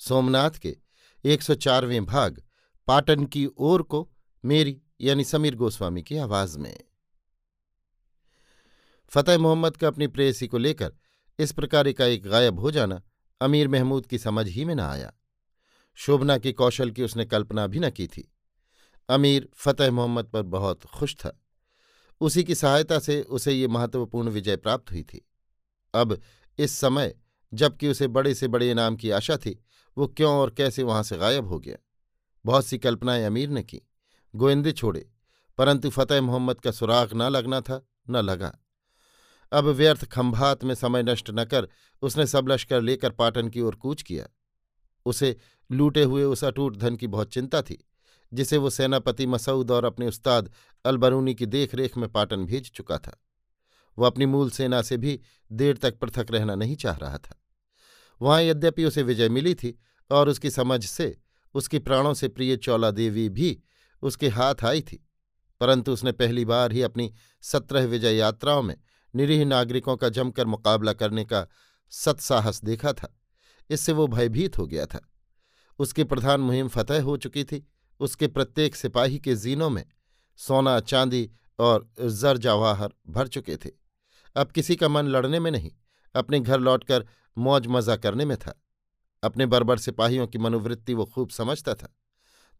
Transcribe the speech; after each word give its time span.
सोमनाथ 0.00 0.50
के 0.50 0.76
104वें 1.24 2.04
भाग, 2.04 2.42
पाटन 2.86 3.24
की 3.24 3.48
ओर 3.58 3.82
को 3.82 4.12
मेरी 4.44 4.82
यानी 5.00 5.24
समीर 5.24 5.54
गोस्वामी 5.54 6.02
की 6.02 6.16
आवाज़ 6.16 6.58
में। 6.58 6.80
फतेह 9.08 9.38
मोहम्मद 9.38 9.76
का 9.76 9.86
अपनी 9.86 10.06
प्रेयसी 10.06 10.46
को 10.46 10.58
लेकर 10.58 10.92
इस 11.38 11.52
प्रकार 11.52 11.92
का 11.92 12.04
एक 12.04 12.22
गायब 12.22 12.60
हो 12.60 12.70
जाना 12.70 13.02
अमीर 13.40 13.68
महमूद 13.68 14.06
की 14.06 14.18
समझ 14.18 14.48
ही 14.48 14.64
में 14.64 14.74
न 14.74 14.80
आया। 14.80 15.12
शोभना 15.94 16.38
के 16.38 16.52
कौशल 16.52 16.90
की 16.90 17.02
उसने 17.02 17.24
कल्पना 17.24 17.66
भी 17.66 17.78
न 17.78 17.90
की 17.90 18.06
थी। 18.06 18.34
अमीर 19.08 19.48
फतेह 19.54 19.90
मोहम्मद 19.90 20.24
पर 20.24 20.42
बहुत 20.42 20.84
खुश 20.84 21.14
था। 21.14 21.42
उसी 22.20 22.44
की 22.44 22.54
सहायता 22.54 22.98
से 22.98 23.22
उसे 23.22 23.52
ये 23.52 23.68
महत्वपूर्ण 23.68 24.28
विजय 24.28 24.56
प्राप्त 24.56 24.90
हुई 24.90 25.02
थी। 25.02 25.28
अब 25.94 26.20
इस 26.58 26.78
समय 26.78 27.14
जबकि 27.54 27.88
उसे 27.88 28.08
बड़े 28.08 28.34
से 28.34 28.48
बड़े 28.48 28.70
इनाम 28.70 28.96
की 28.96 29.10
आशा 29.10 29.36
थी 29.36 29.64
वो 29.96 30.06
क्यों 30.06 30.32
और 30.32 30.50
कैसे 30.50 30.82
वहाँ 30.82 31.02
से 31.02 31.18
गायब 31.18 31.46
हो 31.46 31.58
गया? 31.58 31.76
बहुत 32.44 32.66
सी 32.66 32.78
कल्पनाएँ 32.78 33.24
अमीर 33.24 33.48
ने 33.48 33.62
की। 33.62 33.80
गोविंदे 34.36 34.72
छोड़े, 34.72 35.10
परंतु 35.58 35.90
फतेह 35.90 36.20
मोहम्मद 36.20 36.60
का 36.60 36.70
सुराग 36.70 37.10
न 37.14 37.22
लगना 37.22 37.60
था, 37.60 37.86
न 38.10 38.16
लगा। 38.16 38.58
अब 39.52 39.64
व्यर्थ 39.64 40.04
खंभात 40.04 40.64
में 40.64 40.74
समय 40.74 41.02
नष्ट 41.02 41.30
न 41.30 41.44
कर 41.44 41.68
उसने 42.02 42.26
सब 42.26 42.48
लश्कर 42.48 42.82
लेकर 42.82 43.10
पाटन 43.10 43.48
की 43.48 43.60
ओर 43.60 43.74
कूच 43.74 44.02
किया। 44.02 44.26
उसे 45.06 45.36
लूटे 45.72 46.02
हुए 46.02 46.24
उस 46.24 46.44
अटूट 46.44 46.76
धन 46.76 46.96
की 46.96 47.06
बहुत 47.06 47.32
चिंता 47.32 47.62
थी, 47.62 47.88
जिसे 48.32 48.56
वो 48.56 48.70
सेनापति 48.70 49.26
मसऊद 49.26 49.70
और 49.70 49.84
अपने 49.84 50.06
उस्ताद 50.06 50.52
अलबरूनी 50.84 51.34
की 51.34 51.46
देखरेख 51.46 51.96
में 51.96 52.08
पाटन 52.12 52.44
भेज 52.44 52.70
चुका 52.70 52.98
था। 52.98 53.16
वह 53.98 54.06
अपनी 54.06 54.26
मूल 54.26 54.50
सेना 54.50 54.82
से 54.82 54.96
भी 54.96 55.20
देर 55.52 55.76
तक 55.76 55.98
पृथक 55.98 56.26
रहना 56.30 56.54
नहीं 56.54 56.76
चाह 56.76 56.96
रहा 56.96 57.18
था। 57.18 57.39
वहाँ 58.22 58.42
यद्यपि 58.42 58.84
उसे 58.84 59.02
विजय 59.02 59.28
मिली 59.28 59.54
थी 59.54 59.78
और 60.10 60.28
उसकी 60.28 60.50
समझ 60.50 60.84
से, 60.84 61.18
उसकी 61.54 61.78
प्राणों 61.78 62.14
से 62.14 62.28
प्रिय 62.28 62.56
चौला 62.56 62.90
देवी 62.90 63.28
भी 63.28 63.62
उसके 64.02 64.28
हाथ 64.28 64.54
आई 64.64 64.80
थी। 64.80 65.06
परंतु 65.60 65.92
उसने 65.92 66.12
पहली 66.12 66.44
बार 66.44 66.72
ही 66.72 66.82
अपनी 66.82 67.12
सत्रह 67.42 67.84
विजय 67.84 68.16
यात्राओं 68.16 68.62
में 68.62 68.76
निरीह 69.14 69.44
नागरिकों 69.44 69.96
का 69.96 70.08
जमकर 70.08 70.46
मुकाबला 70.46 70.92
करने 70.92 71.24
का 71.24 71.46
सत्साहस 71.90 72.64
देखा 72.64 72.92
था। 72.92 73.18
इससे 73.70 73.92
वो 73.92 74.06
भयभीत 74.06 74.58
हो 74.58 74.66
गया 74.66 74.86
था। 74.86 75.00
उसकी 75.78 76.04
प्रधान 76.04 76.40
मुहिम 76.40 76.68
फतह 76.68 77.02
हो 77.02 77.16
चुकी 77.16 77.44
थी। 77.44 77.66
उसके 78.00 78.26
प्रत्येक 78.28 78.76
सिपाही 78.76 79.18
के 79.18 79.34
जीनों 79.34 79.70
में 79.70 79.84
सोना, 80.36 80.80
चांदी 80.80 81.30
और 81.58 81.88
जर 82.00 82.36
जवाहर 82.36 82.92
भर 83.08 83.28
चुके 83.28 83.56
थे। 83.56 83.70
अब 84.36 84.50
किसी 84.50 84.76
का 84.76 84.88
मन 84.88 85.06
लड़ने 85.06 85.40
में 85.40 85.50
नहीं, 85.50 85.70
अपने 86.14 86.40
घर 86.40 86.60
लौटकर 86.60 87.06
मौज 87.40 87.66
मज़ा 87.66 87.96
करने 87.96 88.24
में 88.24 88.36
था। 88.36 88.54
अपने 89.22 89.46
बर्बर 89.46 89.78
सिपाहियों 89.78 90.26
की 90.26 90.38
मनोवृत्ति 90.38 90.94
वो 90.94 91.04
खूब 91.04 91.30
समझता 91.30 91.74
था, 91.74 91.94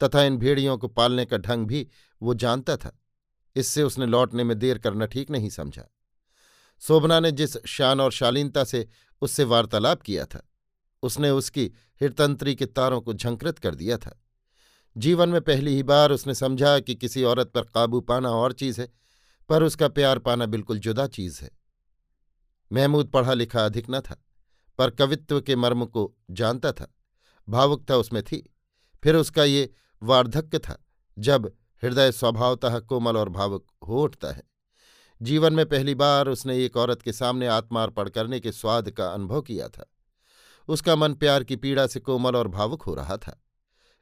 तथा 0.00 0.22
इन 0.22 0.36
भेड़ियों 0.36 0.76
को 0.78 0.88
पालने 0.88 1.24
का 1.24 1.36
ढंग 1.36 1.66
भी 1.66 1.86
वो 2.22 2.34
जानता 2.34 2.76
था। 2.76 2.98
इससे 3.56 3.82
उसने 3.82 4.06
लौटने 4.06 4.44
में 4.44 4.58
देर 4.58 4.78
करना 4.78 5.06
ठीक 5.06 5.30
नहीं 5.30 5.50
समझा। 5.50 5.84
शोभना 6.82 7.20
ने 7.20 7.32
जिस 7.32 7.56
शान 7.66 8.00
और 8.00 8.12
शालीनता 8.12 8.64
से 8.64 8.86
उससे 9.22 9.44
वार्तालाप 9.44 10.02
किया 10.02 10.24
था, 10.24 10.42
उसने 11.02 11.30
उसकी 11.30 11.64
हिरतंत्री 12.00 12.54
के 12.54 12.66
तारों 12.66 13.00
को 13.00 13.14
झंकृत 13.14 13.58
कर 13.58 13.74
दिया 13.74 13.96
था। 13.96 14.18
जीवन 14.96 15.28
में 15.28 15.40
पहली 15.40 15.74
ही 15.74 15.82
बार 15.82 16.12
उसने 16.12 16.34
समझा 16.34 16.78
कि 16.78 16.94
किसी 16.94 17.22
औरत 17.22 17.50
पर 17.50 17.62
काबू 17.64 18.00
पाना 18.00 18.30
और 18.30 18.52
चीज़ 18.52 18.80
है, 18.80 18.88
पर 19.48 19.62
उसका 19.62 19.88
प्यार 19.88 20.18
पाना 20.18 20.46
बिल्कुल 20.46 20.78
जुदा 20.78 21.06
चीज़ 21.06 21.42
है। 21.42 21.50
महमूद 22.70 23.08
पढ़ा 23.08 23.34
लिखा 23.34 23.64
अधिक 23.64 23.86
न 23.90 24.00
था। 24.00 24.22
पर 24.78 24.90
कवित्व 24.90 25.40
के 25.40 25.56
मर्म 25.56 25.84
को 25.84 26.12
जानता 26.30 26.72
था, 26.72 26.92
भावुकता 27.48 27.96
उसमें 27.96 28.22
थी, 28.22 28.42
फिर 29.02 29.16
उसका 29.16 29.44
ये 29.44 29.70
वार्धक्य 30.02 30.58
था, 30.58 30.78
जब 31.18 31.52
हृदय 31.82 32.12
स्वभावतः 32.12 32.78
कोमल 32.78 33.16
और 33.16 33.28
भावुक 33.28 33.66
हो 33.88 34.02
उठता 34.02 34.32
है। 34.32 34.42
जीवन 35.20 35.52
में 35.52 35.66
पहली 35.66 35.94
बार 35.94 36.28
उसने 36.28 36.64
एक 36.64 36.76
औरत 36.76 37.02
के 37.02 37.12
सामने 37.12 37.46
आत्मार्पण 37.46 38.08
करने 38.08 38.40
के 38.40 38.52
स्वाद 38.52 38.90
का 38.90 39.08
अनुभव 39.08 39.42
किया 39.42 39.68
था। 39.68 39.84
उसका 40.68 40.96
मन 40.96 41.14
प्यार 41.14 41.44
की 41.44 41.56
पीड़ा 41.56 41.86
से 41.86 42.00
कोमल 42.00 42.36
और 42.36 42.48
भावुक 42.48 42.82
हो 42.82 42.94
रहा 42.94 43.16
था। 43.16 43.40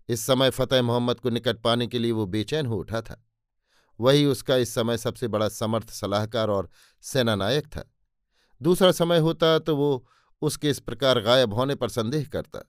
इस 0.09 0.27
समय 0.27 0.51
फतेह 0.51 0.83
मोहम्मद 0.83 1.21
को 1.21 1.31
निकट 1.31 1.59
पाने 1.59 1.87
के 1.87 1.99
लिए 1.99 2.13
वो 2.13 2.27
बेचैन 2.27 2.67
हो 2.67 2.77
उठा 2.77 3.01
था। 3.01 3.23
वही 4.01 4.25
उसका 4.27 4.57
इस 4.57 4.75
समय 4.75 4.99
सबसे 4.99 5.29
बड़ा 5.29 5.49
समर्थ 5.49 5.91
सलाहकार 5.91 6.51
और 6.51 6.69
सेनानायक 7.03 7.67
था। 7.67 7.85
दूसरा 8.61 8.93
समय 8.93 9.19
होता 9.19 9.59
तो 9.59 9.77
वो 9.77 10.07
उसके 10.43 10.71
इस 10.71 10.79
प्रकार 10.81 11.21
गायब 11.21 11.55
होने 11.55 11.75
पर 11.75 11.89
संदेह 11.89 12.25
करता, 12.25 12.61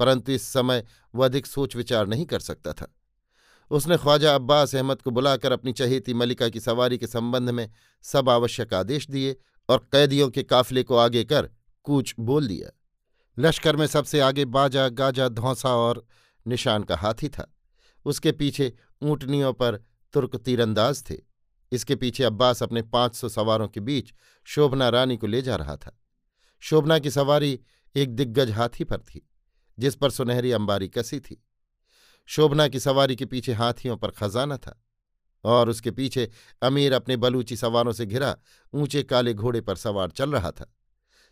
परंतु 0.00 0.32
इस 0.32 0.42
समय 0.44 0.84
वह 1.14 1.24
अधिक 1.24 1.46
सोच 1.46 1.76
विचार 1.76 2.06
नहीं 2.06 2.26
कर 2.26 2.40
सकता 2.40 2.72
था। 2.72 2.92
उसने 3.70 3.96
ख्वाजा 3.96 4.34
अब्बास 4.34 4.74
अहमद 4.74 5.02
को 5.02 5.10
बुलाकर 5.10 5.52
अपनी 5.52 5.72
चहेती 5.72 6.14
मलिका 6.14 6.48
की 6.48 6.60
सवारी 6.60 6.98
के 6.98 7.06
संबंध 7.06 7.50
में 7.50 7.68
सब 8.04 8.28
आवश्यक 8.28 8.74
आदेश 8.74 9.08
दिए 9.10 9.36
और 9.68 9.86
कैदियों 9.92 10.28
के 10.30 10.42
काफिले 10.42 10.82
को 10.82 10.96
आगे 10.96 11.24
कर 11.24 11.48
कूच 11.86 12.14
बोल 12.20 12.48
दिया। 12.48 12.70
लश्कर 13.36 13.76
में 13.76 13.86
सबसे 13.86 14.20
आगे 14.20 14.44
बाजा, 14.46 14.88
गाजा, 14.88 15.28
धौसा 15.28 15.68
और 15.68 16.04
निशान 16.46 16.82
का 16.82 16.96
हाथी 16.96 17.28
था। 17.28 17.46
उसके 18.06 18.32
पीछे 18.32 18.72
ऊँटनियों 19.02 19.52
पर 19.52 19.76
तुर्क 20.14 20.36
तीरंदाज 20.36 21.02
थे। 21.10 21.16
इसके 21.72 21.96
पीछे 21.96 22.24
अब्बास 22.24 22.62
अपने 22.62 22.82
पाँच 22.82 23.14
सौ 23.14 23.28
सवारों 23.28 23.68
के 23.68 23.80
बीच 23.80 24.12
शोभना 24.46 24.88
रानी 24.88 25.16
को 25.16 25.26
ले 25.26 25.42
जा 25.42 25.56
रहा 25.56 25.76
था। 25.76 25.98
शोभना 26.62 26.98
की 26.98 27.10
सवारी 27.10 27.60
एक 27.96 28.14
दिग्गज 28.16 28.50
हाथी 28.50 28.84
पर 28.84 28.98
थी, 28.98 29.30
जिस 29.78 29.94
पर 29.94 30.10
सुनहरी 30.10 30.52
अंबारी 30.52 30.88
कसी 30.88 31.20
थी। 31.20 31.44
शोभना 32.26 32.68
की 32.68 32.80
सवारी 32.80 33.16
के 33.16 33.24
पीछे 33.24 33.52
हाथियों 33.52 33.96
पर 33.96 34.10
खजाना 34.10 34.56
था 34.56 34.82
और 35.44 35.68
उसके 35.68 35.90
पीछे 35.90 36.30
अमीर 36.62 36.92
अपने 36.92 37.16
बलूची 37.16 37.56
सवारों 37.56 37.92
से 37.92 38.06
घिरा 38.06 38.36
ऊँचे 38.74 39.02
काले 39.02 39.34
घोड़े 39.34 39.60
पर 39.60 39.76
सवार 39.76 40.10
चल 40.10 40.32
रहा 40.32 40.50
था। 40.50 40.74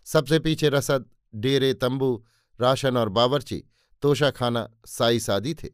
सबसे 0.05 0.39
पीछे 0.39 0.69
रसद, 0.69 1.05
डेरे, 1.35 1.75
तंबू, 1.75 2.27
राशन 2.61 2.97
और 2.97 3.09
बावरची, 3.09 3.65
तोशाखाना 4.03 4.69
साई 4.87 5.21
सादी 5.21 5.55
थे। 5.55 5.69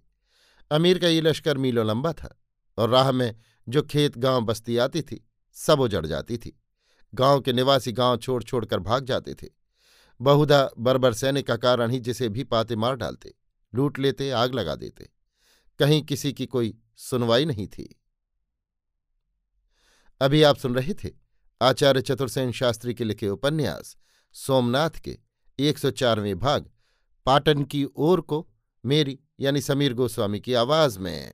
अमीर 0.70 0.99
का 0.99 1.08
ये 1.08 1.20
लश्कर 1.20 1.58
मीलों 1.58 1.87
लंबा 1.87 2.12
था 2.12 2.41
और 2.79 2.91
राह 2.91 3.12
में 3.12 3.35
जो 3.69 3.82
खेत 3.82 4.19
गाँव 4.19 4.41
बस्ती 4.41 4.76
आती 4.76 5.03
थी, 5.03 5.29
सब 5.53 5.81
उजड़ 5.81 6.06
जाती 6.06 6.38
थी। 6.38 6.61
गाँव 7.14 7.41
के 7.41 7.53
निवासी 7.53 7.93
गाँव 7.93 8.17
छोड़ 8.17 8.43
छोड़कर 8.43 8.79
भाग 8.79 9.05
जाते 9.05 9.35
थे। 9.35 9.47
बहुधा 10.20 10.70
बर्बर 10.79 11.12
सैनिक 11.12 11.47
का 11.47 11.56
कारण 11.56 11.91
ही 11.91 12.00
जिसे 12.00 12.29
भी 12.29 12.44
पाते 12.44 12.76
मार 12.76 12.97
डालते, 12.97 13.35
लूट 13.75 13.99
लेते, 13.99 14.31
आग 14.31 14.55
लगा 14.55 14.75
देते। 14.75 15.11
कहीं 15.79 16.03
किसी 16.03 16.32
की 16.32 16.47
कोई 16.47 16.79
सुनवाई 16.97 17.44
नहीं 17.44 17.67
थी। 17.69 18.00
अभी 20.20 20.43
आप 20.43 20.56
सुन 20.56 20.75
रहे 20.75 20.94
थे 20.94 21.11
आचार्य 21.62 22.03
चतुर्सेन 22.03 22.53
शास्त्री 22.53 22.94
के 22.94 23.05
लिखे 23.05 23.29
उपन्यास, 23.29 23.97
सोमनाथ 24.32 24.91
के 24.91 25.19
एक 25.58 25.79
सौ 25.79 25.91
चारवें 25.91 26.38
भाग, 26.38 26.70
पाटन 27.26 27.64
की 27.64 27.87
ओर 27.97 28.20
को 28.20 28.49
मेरी 28.85 29.19
यानी 29.41 29.61
समीर 29.61 29.94
गोस्वामी 29.94 30.41
की 30.41 30.55
आवाज़ 30.55 30.99
में। 30.99 31.32